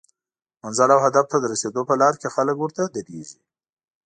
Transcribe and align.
منزل 0.61 0.89
او 0.95 0.99
هدف 1.05 1.25
ته 1.31 1.37
د 1.39 1.45
رسیدو 1.53 1.81
په 1.89 1.93
لار 2.01 2.13
کې 2.21 2.29
خلک 2.35 2.55
ورته 2.59 2.83
دریږي 2.95 3.39